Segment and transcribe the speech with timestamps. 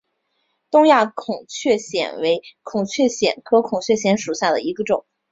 [0.71, 5.05] 东亚孔雀藓为孔雀藓科孔雀藓属下的一个种。